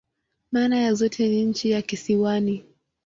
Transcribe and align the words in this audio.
Maana 0.51 0.79
ya 0.79 0.93
zote 0.93 1.29
ni 1.29 1.43
"nchi 1.45 1.71
ya 1.71 1.81
kisiwani. 1.81 2.63